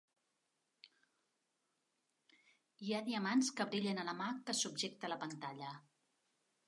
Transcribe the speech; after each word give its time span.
Hi 2.85 2.95
ha 2.95 3.03
diamants 3.11 3.55
que 3.59 3.71
brillen 3.75 4.05
a 4.05 4.09
la 4.09 4.19
mà 4.23 4.31
que 4.49 4.57
subjecta 4.63 5.13
la 5.15 5.23
pantalla. 5.27 5.75